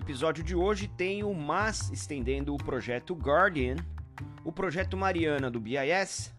[0.00, 3.76] episódio de hoje tem o MAS estendendo o projeto Guardian,
[4.42, 6.34] o projeto Mariana do BIS,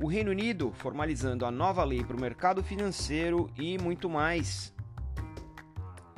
[0.00, 4.74] o Reino Unido formalizando a nova lei para o mercado financeiro e muito mais.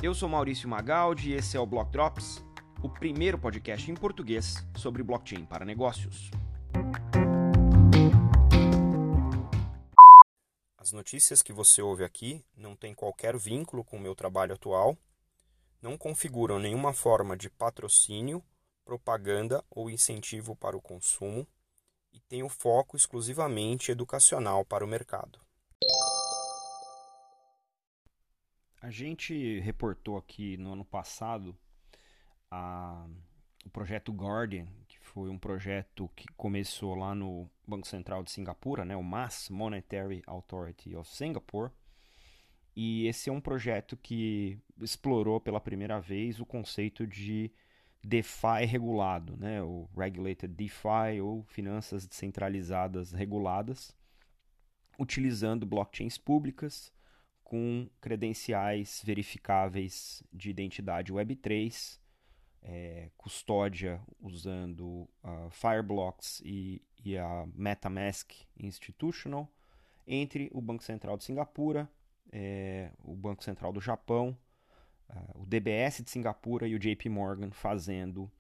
[0.01, 2.45] Eu sou Maurício Magaldi e esse é o Block Drops,
[2.81, 6.31] o primeiro podcast em português sobre blockchain para negócios.
[10.79, 14.97] As notícias que você ouve aqui não têm qualquer vínculo com o meu trabalho atual
[15.87, 18.43] não configuram nenhuma forma de patrocínio,
[18.85, 21.47] propaganda ou incentivo para o consumo
[22.13, 25.39] e têm o foco exclusivamente educacional para o mercado.
[28.83, 31.57] A gente reportou aqui no ano passado
[32.51, 33.07] a,
[33.65, 38.85] o projeto Guardian, que foi um projeto que começou lá no Banco Central de Singapura,
[38.85, 41.71] né, o MAS, Monetary Authority of Singapore,
[42.77, 47.51] e esse é um projeto que explorou pela primeira vez o conceito de
[48.05, 49.63] DeFi regulado, né?
[49.63, 53.97] o Regulated DeFi ou finanças descentralizadas reguladas,
[54.99, 56.93] utilizando blockchains públicas
[57.43, 61.99] com credenciais verificáveis de identidade Web3,
[62.63, 69.51] é, custódia usando uh, Fireblocks e, e a MetaMask Institutional,
[70.07, 71.89] entre o Banco Central de Singapura
[72.33, 74.37] é, o Banco Central do Japão,
[75.11, 78.31] uh, o DBS de Singapura e o JP Morgan fazendo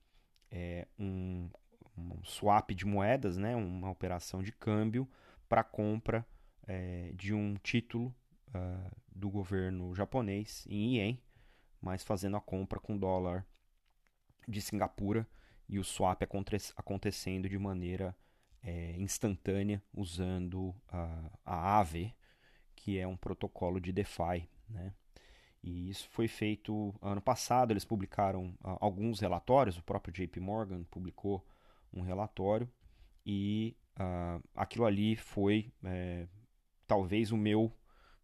[0.50, 1.48] é, um,
[1.96, 5.08] um, swap de moedas, né, uma operação de câmbio
[5.48, 6.26] para compra
[6.66, 8.14] é, de um título
[8.48, 11.22] uh, do governo japonês em ien,
[11.80, 13.46] mas fazendo a compra com dólar
[14.48, 15.26] de Singapura
[15.68, 16.22] e o swap
[16.76, 18.16] acontecendo de maneira
[18.62, 22.12] é, instantânea usando uh, a AV,
[22.76, 24.92] que é um protocolo de DeFi, né?
[25.62, 30.84] E isso foi feito ano passado, eles publicaram uh, alguns relatórios, o próprio JP Morgan
[30.84, 31.44] publicou
[31.92, 32.70] um relatório
[33.24, 36.28] e uh, aquilo ali foi é,
[36.86, 37.72] talvez o meu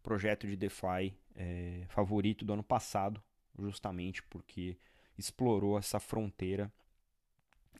[0.01, 3.21] projeto de DeFi é, favorito do ano passado,
[3.59, 4.77] justamente porque
[5.17, 6.71] explorou essa fronteira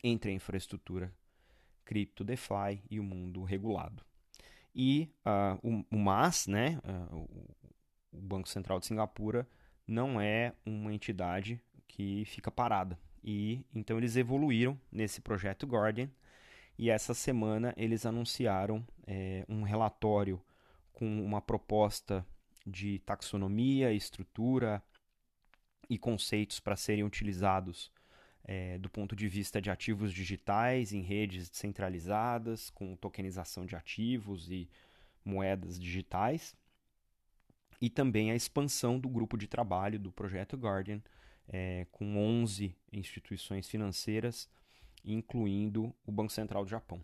[0.02, 1.10] entre a infraestrutura
[1.84, 4.04] cripto DeFi e o mundo regulado.
[4.74, 7.16] E uh, o, o, MAS, né, uh,
[8.12, 9.46] o, Banco Central de Singapura,
[9.86, 12.98] não é uma entidade que fica parada.
[13.22, 16.10] E então eles evoluíram nesse projeto Guardian
[16.76, 20.42] e essa semana eles anunciaram é, um relatório
[20.92, 22.26] com uma proposta
[22.66, 24.82] de taxonomia, estrutura
[25.88, 27.90] e conceitos para serem utilizados
[28.44, 34.50] é, do ponto de vista de ativos digitais em redes descentralizadas, com tokenização de ativos
[34.50, 34.68] e
[35.24, 36.54] moedas digitais,
[37.80, 41.02] e também a expansão do grupo de trabalho do projeto Guardian,
[41.48, 44.48] é, com 11 instituições financeiras,
[45.04, 47.00] incluindo o Banco Central do Japão.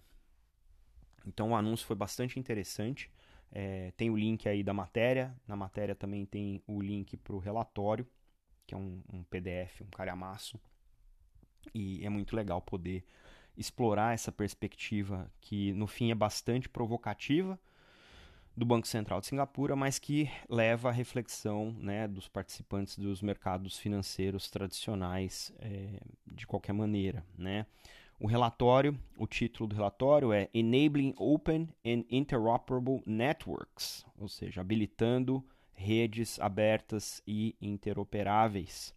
[1.26, 3.10] Então o anúncio foi bastante interessante.
[3.52, 5.34] É, tem o link aí da matéria.
[5.46, 8.06] Na matéria também tem o link para o relatório,
[8.66, 10.58] que é um, um PDF, um calhamaço
[11.74, 13.04] e é muito legal poder
[13.56, 17.58] explorar essa perspectiva que, no fim, é bastante provocativa
[18.56, 23.78] do Banco Central de Singapura, mas que leva à reflexão né, dos participantes dos mercados
[23.78, 27.24] financeiros tradicionais é, de qualquer maneira.
[27.38, 27.66] Né?
[28.18, 35.44] O relatório, o título do relatório é Enabling Open and Interoperable Networks, ou seja, habilitando
[35.72, 38.94] redes abertas e interoperáveis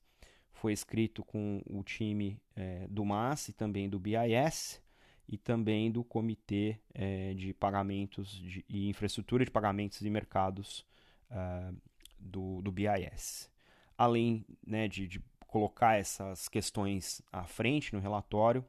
[0.64, 4.82] foi escrito com o time é, do MAS e também do BIS
[5.28, 10.86] e também do Comitê é, de Pagamentos de, e Infraestrutura de Pagamentos e Mercados
[11.30, 11.76] uh,
[12.18, 13.52] do, do BIS.
[13.98, 18.64] Além né, de, de colocar essas questões à frente no relatório,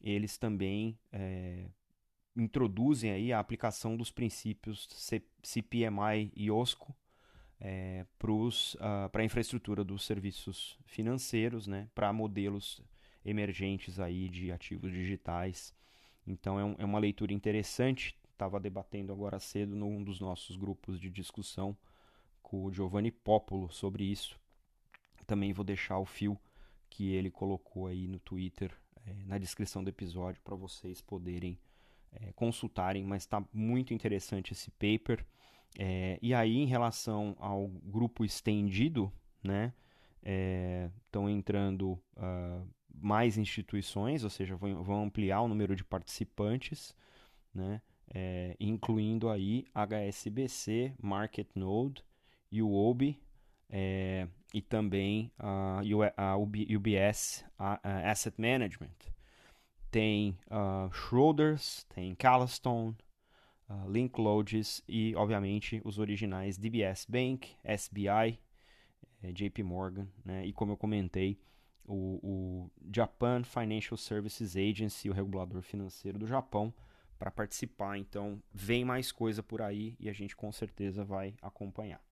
[0.00, 1.66] eles também é,
[2.34, 4.88] introduzem aí a aplicação dos princípios
[5.42, 6.96] CPMI e OSCO
[7.66, 8.50] é, para uh,
[9.14, 12.82] a infraestrutura dos serviços financeiros, né, para modelos
[13.24, 15.74] emergentes aí de ativos digitais.
[16.26, 18.14] Então é, um, é uma leitura interessante.
[18.30, 21.74] Estava debatendo agora cedo num dos nossos grupos de discussão
[22.42, 24.38] com o Giovanni Popolo sobre isso.
[25.26, 26.38] Também vou deixar o fio
[26.90, 28.70] que ele colocou aí no Twitter
[29.06, 31.58] é, na descrição do episódio para vocês poderem
[32.12, 33.02] é, consultarem.
[33.04, 35.24] Mas está muito interessante esse paper.
[35.78, 39.12] É, e aí, em relação ao grupo estendido,
[39.42, 39.72] né,
[41.06, 46.94] estão é, entrando uh, mais instituições, ou seja, vão, vão, ampliar o número de participantes,
[47.52, 47.82] né,
[48.14, 52.02] é, incluindo aí HSBC, MarketNode
[52.62, 53.18] OBI,
[53.68, 55.80] é, e também a,
[56.16, 58.94] a UBS a, Asset Management.
[59.90, 62.96] Tem uh, Schroders, tem Calastone,
[63.68, 68.38] uh, Link Lodges e, obviamente, os originais DBS Bank, SBI,
[69.22, 70.46] eh, JP Morgan, né?
[70.46, 71.38] e como eu comentei,
[71.86, 76.72] o, o Japan Financial Services Agency, o regulador financeiro do Japão,
[77.18, 77.98] para participar.
[77.98, 82.02] Então, vem mais coisa por aí e a gente com certeza vai acompanhar.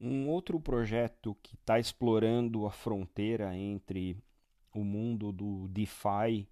[0.00, 4.16] Um outro projeto que está explorando a fronteira entre
[4.72, 6.48] o mundo do DeFi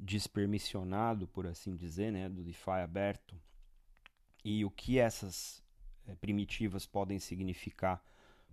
[0.00, 3.36] despermissionado, por assim dizer, né, do DeFi aberto,
[4.42, 5.62] e o que essas
[6.06, 8.02] é, primitivas podem significar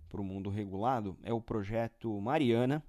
[0.08, 2.84] para o mundo regulado, é o projeto Mariana,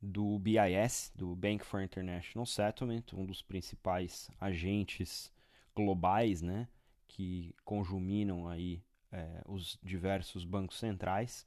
[0.00, 5.32] do BIS, do Bank for International Settlement, um dos principais agentes
[5.74, 6.68] globais, né,
[7.08, 11.46] que conjuminam aí é, os diversos bancos centrais.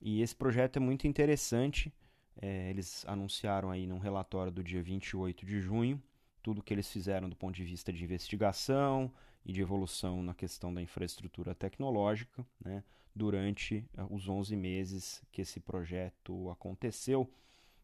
[0.00, 1.92] E esse projeto é muito interessante.
[2.40, 6.02] É, eles anunciaram aí num relatório do dia 28 de junho
[6.46, 9.12] tudo que eles fizeram do ponto de vista de investigação
[9.44, 15.42] e de evolução na questão da infraestrutura tecnológica, né, durante uh, os 11 meses que
[15.42, 17.28] esse projeto aconteceu.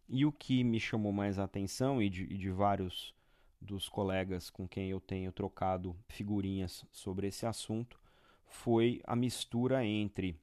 [0.08, 3.12] E o que me chamou mais a atenção, e de, e de vários
[3.60, 7.98] dos colegas com quem eu tenho trocado figurinhas sobre esse assunto,
[8.46, 10.38] foi a mistura entre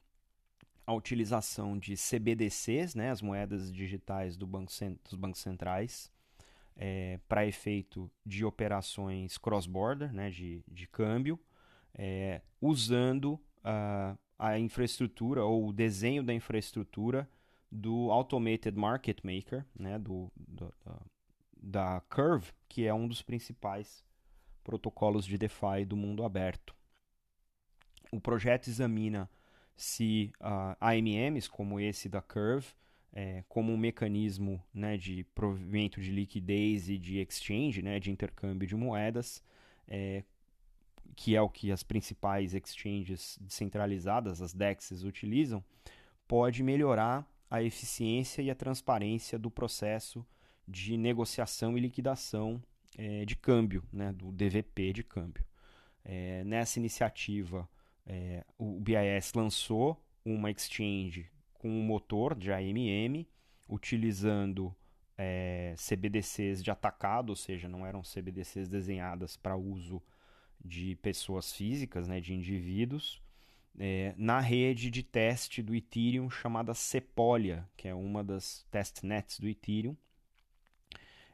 [0.89, 4.71] a utilização de CBDCs, né, as moedas digitais do banco,
[5.03, 6.11] dos bancos centrais,
[6.75, 11.39] é, para efeito de operações cross-border, né, de, de câmbio,
[11.93, 17.29] é, usando uh, a infraestrutura ou o desenho da infraestrutura
[17.71, 21.01] do Automated Market Maker, né, do, do da,
[21.61, 24.03] da Curve, que é um dos principais
[24.63, 26.75] protocolos de DeFi do mundo aberto.
[28.11, 29.29] O projeto examina
[29.79, 32.67] se uh, AMMs, como esse da Curve,
[33.13, 38.67] é, como um mecanismo né, de provimento de liquidez e de exchange, né, de intercâmbio
[38.67, 39.41] de moedas,
[39.87, 40.23] é,
[41.15, 45.63] que é o que as principais exchanges descentralizadas, as DEXs, utilizam,
[46.27, 50.25] pode melhorar a eficiência e a transparência do processo
[50.67, 52.61] de negociação e liquidação
[52.97, 55.45] é, de câmbio, né, do DVP de câmbio.
[56.03, 57.67] É, nessa iniciativa,
[58.09, 63.27] é, o BIS lançou uma exchange com um motor de AMM,
[63.67, 64.75] utilizando
[65.15, 70.01] é, CBDCs de atacado, ou seja, não eram CBDCs desenhadas para uso
[70.63, 73.21] de pessoas físicas, né, de indivíduos,
[73.77, 79.47] é, na rede de teste do Ethereum chamada Sepolia, que é uma das testnets do
[79.47, 79.95] Ethereum,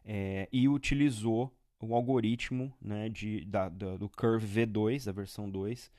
[0.04, 5.90] é, e utilizou o algoritmo né, de, da, da, do Curve V2, da versão 2,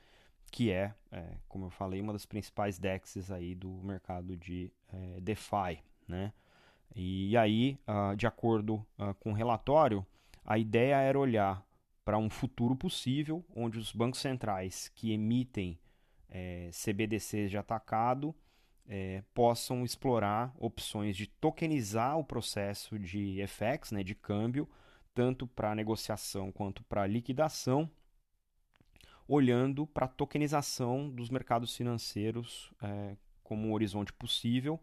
[0.51, 5.21] que é, é, como eu falei, uma das principais DEXs aí do mercado de é,
[5.21, 5.83] DeFi.
[6.07, 6.33] Né?
[6.95, 10.05] E aí, uh, de acordo uh, com o relatório,
[10.45, 11.63] a ideia era olhar
[12.03, 15.77] para um futuro possível onde os bancos centrais que emitem
[16.29, 18.33] é, CBDCs de atacado
[18.87, 24.67] é, possam explorar opções de tokenizar o processo de FX, né, de câmbio,
[25.13, 27.89] tanto para negociação quanto para liquidação,
[29.27, 34.79] olhando para a tokenização dos mercados financeiros é, como um horizonte possível,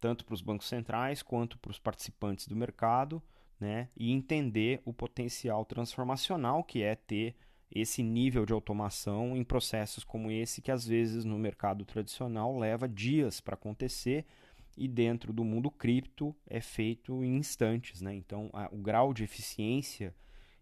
[0.00, 3.22] tanto para os bancos centrais quanto para os participantes do mercado,
[3.58, 7.36] né, e entender o potencial transformacional que é ter
[7.70, 12.88] esse nível de automação em processos como esse, que às vezes no mercado tradicional leva
[12.88, 14.26] dias para acontecer
[14.76, 18.00] e dentro do mundo cripto é feito em instantes.
[18.00, 18.14] Né?
[18.14, 20.14] Então, a, o grau de eficiência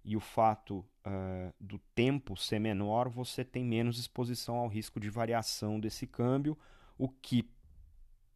[0.05, 5.11] e o fato uh, do tempo ser menor, você tem menos exposição ao risco de
[5.11, 6.59] variação desse câmbio,
[6.97, 7.49] o que,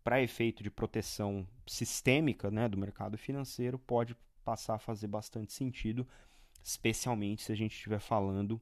[0.02, 6.06] para efeito de proteção sistêmica né, do mercado financeiro, pode passar a fazer bastante sentido,
[6.62, 8.61] especialmente se a gente estiver falando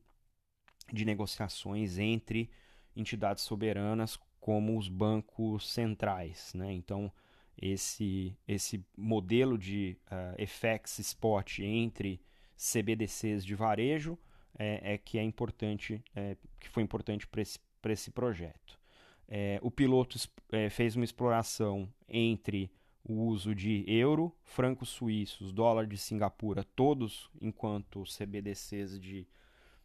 [0.93, 2.51] de negociações entre
[2.95, 6.53] entidades soberanas como os bancos centrais.
[6.55, 6.73] Né?
[6.73, 7.13] Então,
[7.57, 12.21] esse, esse modelo de uh, eh, FX spot entre
[12.63, 14.17] CBDCs de varejo
[14.57, 18.79] é, é que é importante, é, que foi importante para esse, esse projeto.
[19.27, 20.17] É, o piloto
[20.51, 22.71] é, fez uma exploração entre
[23.05, 29.27] o uso de euro, francos suíços, dólar de Singapura, todos enquanto CBDCs de,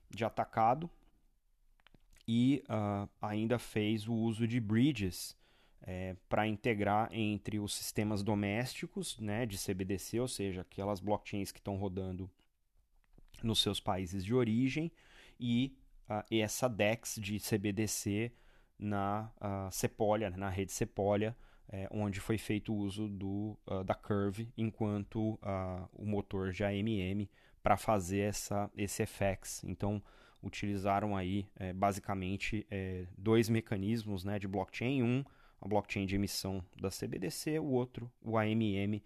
[0.10, 0.90] de atacado,
[2.28, 5.36] e uh, ainda fez o uso de bridges
[5.82, 11.60] é, para integrar entre os sistemas domésticos né, de CBDC, ou seja, aquelas blockchains que
[11.60, 12.30] estão rodando
[13.44, 14.92] nos seus países de origem,
[15.40, 15.76] e
[16.10, 18.32] uh, essa DEX de CBDC
[18.78, 21.36] na uh, Sepolia, na rede Sepolia,
[21.70, 26.64] é, onde foi feito o uso do, uh, da Curve enquanto uh, o motor de
[26.64, 27.30] AMM
[27.62, 29.64] para fazer essa, esse FX.
[29.66, 30.02] Então,
[30.42, 35.26] utilizaram aí é, basicamente é, dois mecanismos né, de blockchain, um
[35.60, 39.02] a blockchain de emissão da CBDC, o outro o AMM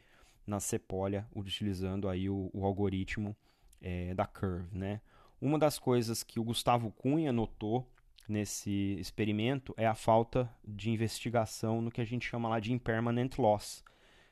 [0.46, 3.36] na Sepolia, utilizando aí o, o algoritmo
[3.82, 4.68] é, da Curve.
[4.72, 5.02] Né?
[5.42, 7.88] Uma das coisas que o Gustavo Cunha notou
[8.28, 13.38] nesse experimento é a falta de investigação no que a gente chama lá de impermanent
[13.38, 13.84] loss,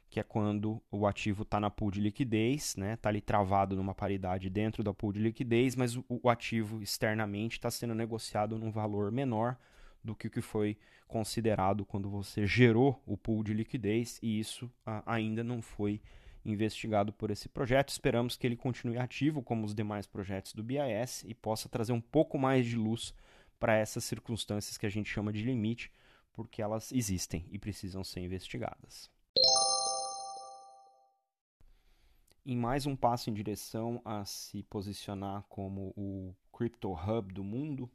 [0.09, 2.95] que é quando o ativo está na pool de liquidez, está né?
[2.95, 7.53] Tá ali travado numa paridade dentro da pool de liquidez, mas o, o ativo externamente
[7.53, 9.57] está sendo negociado num valor menor
[10.03, 10.77] do que o que foi
[11.07, 14.71] considerado quando você gerou o pool de liquidez, e isso
[15.05, 16.01] ainda não foi
[16.45, 17.89] investigado por esse projeto.
[17.89, 22.01] Esperamos que ele continue ativo como os demais projetos do BIS e possa trazer um
[22.01, 23.13] pouco mais de luz
[23.59, 25.91] para essas circunstâncias que a gente chama de limite,
[26.31, 29.11] porque elas existem e precisam ser investigadas.
[32.45, 37.89] Em mais um passo em direção a se posicionar como o crypto hub do mundo,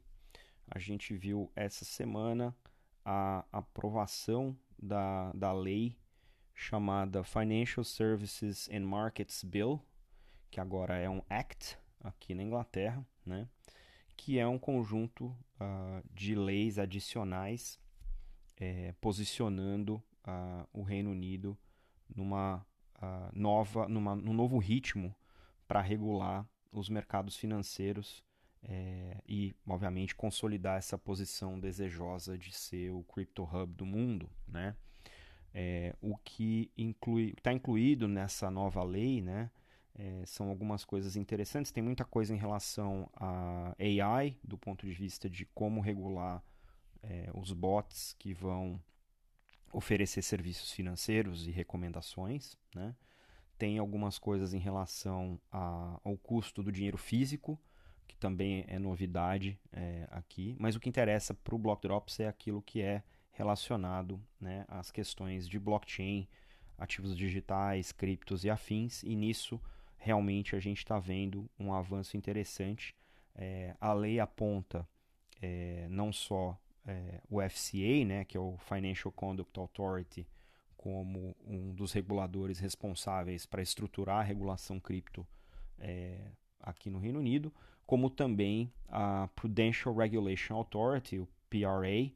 [0.67, 2.55] a gente viu essa semana
[3.03, 5.97] a aprovação da, da lei
[6.55, 9.79] chamada Financial Services and Markets Bill,
[10.49, 13.47] que agora é um Act aqui na Inglaterra, né?
[14.15, 17.79] que é um conjunto uh, de leis adicionais
[18.57, 21.57] é, posicionando uh, o Reino Unido
[22.15, 25.13] numa uh, nova, numa, num novo ritmo
[25.67, 28.23] para regular os mercados financeiros
[28.67, 34.75] é, e, obviamente, consolidar essa posição desejosa de ser o crypto hub do mundo, né?
[35.57, 36.69] É, o que
[37.37, 39.49] está incluído nessa nova lei, né?
[39.97, 41.71] É, são algumas coisas interessantes.
[41.71, 46.43] Tem muita coisa em relação a AI, do ponto de vista de como regular
[47.01, 48.83] é, os bots que vão
[49.71, 52.57] oferecer serviços financeiros e recomendações.
[52.75, 52.93] Né?
[53.57, 57.57] Tem algumas coisas em relação a, ao custo do dinheiro físico,
[58.05, 60.53] que também é novidade é, aqui.
[60.59, 63.01] Mas o que interessa para o Block Drops é aquilo que é
[63.35, 66.27] relacionado né, às questões de blockchain,
[66.77, 69.61] ativos digitais, criptos e afins, e nisso
[69.97, 72.95] realmente a gente está vendo um avanço interessante.
[73.35, 74.87] É, a lei aponta
[75.41, 80.27] é, não só é, o FCA, né, que é o Financial Conduct Authority,
[80.77, 85.27] como um dos reguladores responsáveis para estruturar a regulação cripto
[85.79, 87.51] é, aqui no Reino Unido,
[87.85, 92.11] como também a Prudential Regulation Authority, o PRA,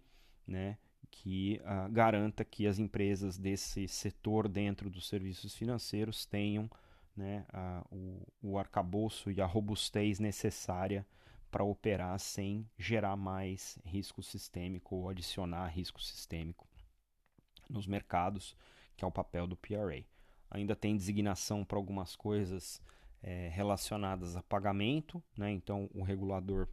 [0.48, 0.78] né,
[1.12, 6.70] que uh, garanta que as empresas desse setor dentro dos serviços financeiros tenham
[7.16, 7.46] né,
[7.92, 11.06] o, o arcabouço e a robustez necessária
[11.52, 16.68] para operar sem gerar mais risco sistêmico ou adicionar risco sistêmico
[17.70, 18.56] nos mercados,
[18.96, 20.04] que é o papel do PRA.
[20.50, 22.82] Ainda tem designação para algumas coisas
[23.22, 25.52] é, relacionadas a pagamento, né?
[25.52, 26.68] então o regulador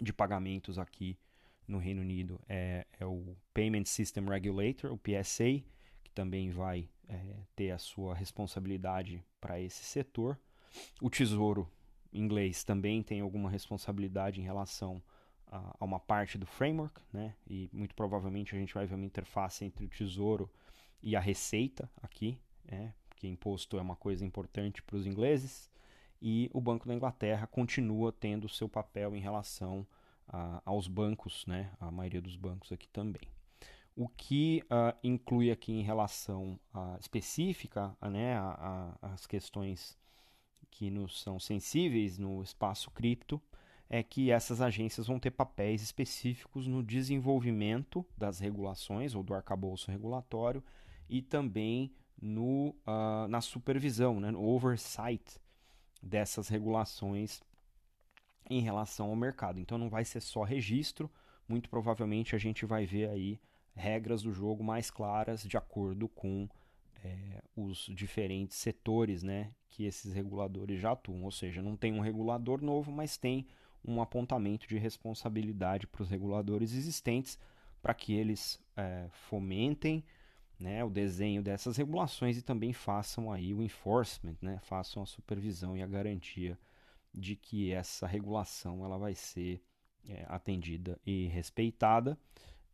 [0.00, 1.18] de pagamentos aqui
[1.66, 5.62] no Reino Unido é, é o Payment System Regulator, o PSA,
[6.02, 10.38] que também vai é, ter a sua responsabilidade para esse setor.
[11.00, 11.70] O Tesouro
[12.12, 15.02] inglês também tem alguma responsabilidade em relação
[15.46, 17.34] a, a, uma parte do framework, né?
[17.46, 20.50] E muito provavelmente a gente vai ver uma interface entre o Tesouro
[21.02, 22.94] e a Receita aqui, né?
[23.08, 25.70] Porque imposto é uma coisa importante para os ingleses.
[26.20, 29.86] E o Banco da Inglaterra continua tendo seu papel em relação
[30.28, 31.70] a, aos bancos, né?
[31.80, 33.28] A maioria dos bancos aqui também.
[33.94, 38.36] O que uh, inclui aqui em relação uh, específica né,
[39.00, 39.96] às questões
[40.70, 43.40] que nos são sensíveis no espaço cripto
[43.88, 49.90] é que essas agências vão ter papéis específicos no desenvolvimento das regulações ou do arcabouço
[49.90, 50.62] regulatório
[51.08, 51.90] e também
[52.20, 55.40] no, uh, na supervisão, né, no oversight
[56.02, 57.40] dessas regulações
[58.48, 59.60] em relação ao mercado.
[59.60, 61.10] Então não vai ser só registro,
[61.48, 63.40] muito provavelmente a gente vai ver aí
[63.74, 66.48] regras do jogo mais claras de acordo com
[67.04, 71.24] é, os diferentes setores né, que esses reguladores já atuam.
[71.24, 73.46] Ou seja, não tem um regulador novo, mas tem
[73.84, 77.38] um apontamento de responsabilidade para os reguladores existentes
[77.80, 80.02] para que eles é, fomentem
[80.58, 85.76] né, o desenho dessas regulações e também façam aí o enforcement, né, façam a supervisão
[85.76, 86.58] e a garantia
[87.16, 89.62] de que essa regulação ela vai ser
[90.08, 92.18] é, atendida e respeitada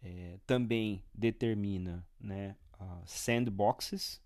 [0.02, 2.56] é, também determina né,
[3.06, 4.20] sandboxes.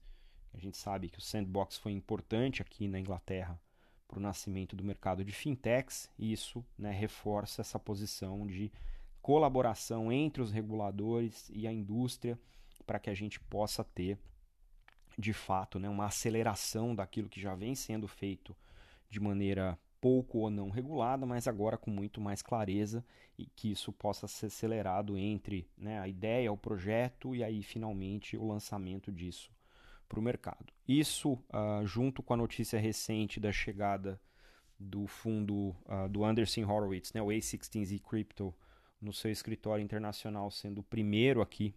[0.55, 3.61] A gente sabe que o sandbox foi importante aqui na Inglaterra
[4.09, 8.73] para o nascimento do mercado de fintechs, e isso né, reforça essa posição de
[9.21, 12.39] colaboração entre os reguladores e a indústria
[12.87, 14.17] para que a gente possa ter,
[15.19, 18.57] de fato, né, uma aceleração daquilo que já vem sendo feito
[19.11, 23.05] de maneira pouco ou não regulada, mas agora com muito mais clareza
[23.39, 28.37] e que isso possa ser acelerado entre né, a ideia, o projeto e aí finalmente
[28.37, 29.53] o lançamento disso
[30.09, 30.73] para o mercado.
[30.87, 34.21] Isso, uh, junto com a notícia recente da chegada
[34.79, 38.55] do fundo uh, do Anderson Horowitz, né, o A16Z Crypto,
[39.01, 41.75] no seu escritório internacional, sendo o primeiro aqui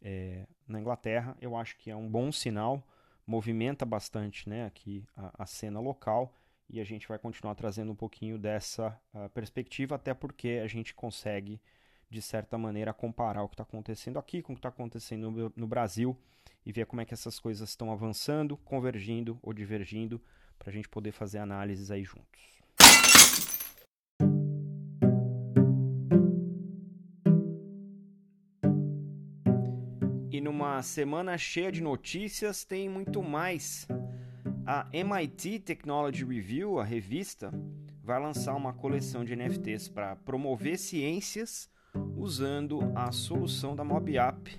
[0.00, 2.86] é, na Inglaterra, eu acho que é um bom sinal,
[3.26, 6.32] movimenta bastante né, aqui a, a cena local
[6.72, 10.94] e a gente vai continuar trazendo um pouquinho dessa uh, perspectiva, até porque a gente
[10.94, 11.60] consegue,
[12.08, 15.52] de certa maneira, comparar o que está acontecendo aqui com o que está acontecendo no,
[15.54, 16.16] no, Brasil
[16.64, 20.18] e ver como é que essas coisas estão avançando, convergindo ou divergindo,
[20.58, 22.62] para a gente poder fazer análises aí juntos.
[30.30, 33.86] E numa semana cheia de notícias, tem muito mais
[34.66, 37.52] a MIT Technology Review, a revista,
[38.02, 41.68] vai lançar uma coleção de NFTs para promover ciências
[42.16, 44.58] usando a solução da MobApp.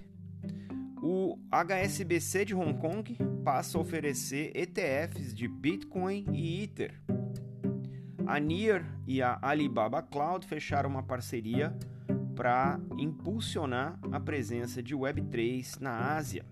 [1.01, 7.01] O HSBC de Hong Kong passa a oferecer ETFs de Bitcoin e Ether.
[8.25, 11.75] A Near e a Alibaba Cloud fecharam uma parceria
[12.36, 16.45] para impulsionar a presença de Web3 na Ásia.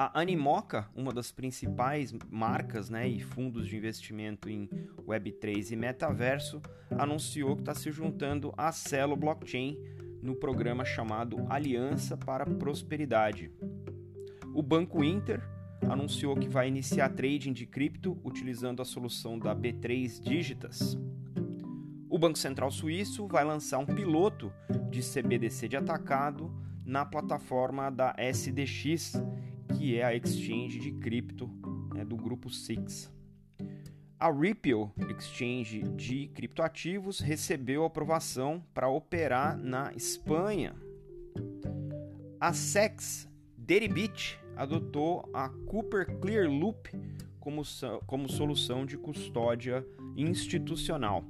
[0.00, 4.70] A Animoca, uma das principais marcas né, e fundos de investimento em
[5.04, 6.62] Web3 e metaverso,
[6.96, 9.76] anunciou que está se juntando à Celo Blockchain
[10.22, 13.50] no programa chamado Aliança para Prosperidade.
[14.54, 15.42] O Banco Inter
[15.90, 20.96] anunciou que vai iniciar trading de cripto utilizando a solução da B3 Digitas.
[22.08, 24.52] O Banco Central Suíço vai lançar um piloto
[24.92, 29.14] de CBDC de atacado na plataforma da SDX,
[29.76, 31.48] que é a exchange de cripto
[31.94, 33.12] né, do grupo Six.
[34.18, 40.74] A Ripple Exchange de criptoativos recebeu aprovação para operar na Espanha.
[42.40, 46.90] A SEX Deribit adotou a Cooper Clear Loop
[47.38, 47.62] como,
[48.06, 51.24] como solução de custódia institucional.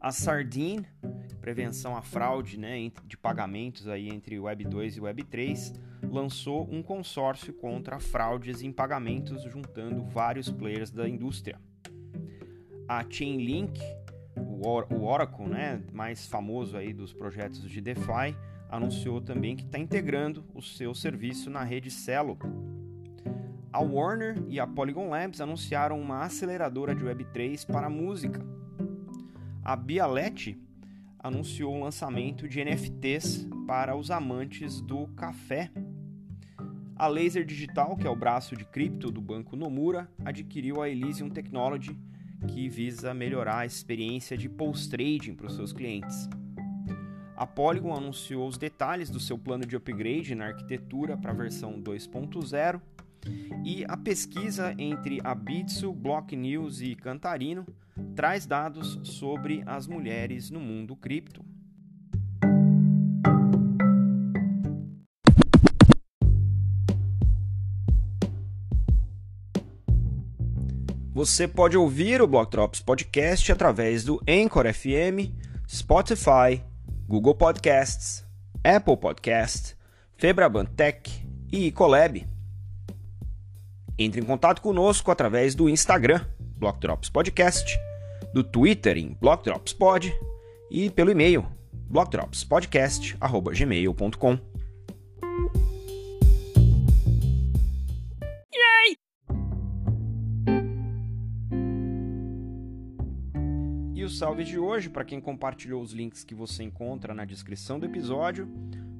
[0.00, 0.84] A Sardine,
[1.40, 5.72] prevenção à fraude né, de pagamentos aí entre Web 2 e Web 3,
[6.12, 11.58] lançou um consórcio contra fraudes em pagamentos, juntando vários players da indústria.
[12.86, 13.80] A Chainlink,
[14.36, 18.36] o Oracle, né, mais famoso aí dos projetos de DeFi,
[18.68, 22.38] anunciou também que está integrando o seu serviço na rede Celo.
[23.72, 28.40] A Warner e a Polygon Labs anunciaram uma aceleradora de Web3 para música
[29.64, 30.60] a Bialete
[31.20, 35.70] anunciou o lançamento de NFTs para os amantes do café.
[37.02, 41.28] A Laser Digital, que é o braço de cripto do banco Nomura, adquiriu a Elysium
[41.28, 41.98] Technology,
[42.46, 46.28] que visa melhorar a experiência de post-trading para os seus clientes.
[47.36, 51.82] A Polygon anunciou os detalhes do seu plano de upgrade na arquitetura para a versão
[51.82, 52.80] 2.0
[53.64, 57.66] e a pesquisa entre a Bitsu, Block News e Cantarino
[58.14, 61.44] traz dados sobre as mulheres no mundo cripto.
[71.22, 75.30] Você pode ouvir o Block Drops Podcast através do Anchor FM,
[75.68, 76.60] Spotify,
[77.06, 78.24] Google Podcasts,
[78.64, 79.76] Apple Podcasts,
[80.16, 81.08] Febraban Tech
[81.52, 82.26] e Ecolab.
[83.96, 86.26] Entre em contato conosco através do Instagram,
[86.58, 87.78] Block Drops Podcast,
[88.34, 90.12] do Twitter em Block Drops Pod
[90.72, 91.46] e pelo e-mail
[91.88, 94.51] blockdropspodcast@gmail.com.
[104.22, 108.48] salve de hoje, para quem compartilhou os links que você encontra na descrição do episódio,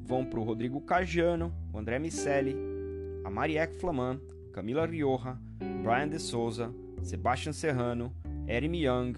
[0.04, 2.56] vão para o Rodrigo Cagiano, o André Micelli,
[3.22, 4.20] a Mariette Flaman,
[4.52, 5.38] Camila Rioja,
[5.80, 8.12] Brian de Souza, Sebastian Serrano,
[8.48, 9.12] Erim Young,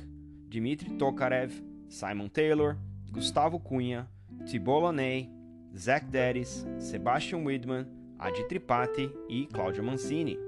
[0.46, 2.76] Dmitry Tokarev, Simon Taylor,
[3.10, 4.06] Gustavo Cunha,
[4.44, 5.30] Thibault Loney,
[5.74, 7.86] Zach Dennis, Sebastian Widman,
[8.18, 10.38] Adi Tripati e Cláudia Mancini.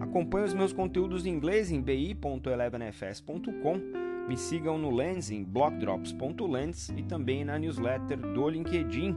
[0.00, 7.02] Acompanhe os meus conteúdos em inglês em bi.elevenfs.com, me sigam no Lens em blockdrops.lens e
[7.02, 9.16] também na newsletter do LinkedIn.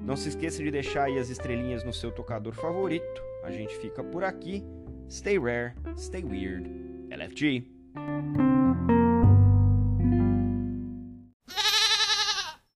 [0.00, 3.22] Não se esqueça de deixar aí as estrelinhas no seu tocador favorito.
[3.42, 4.62] A gente fica por aqui.
[5.08, 6.70] Stay rare, stay weird.
[7.10, 7.64] LFG.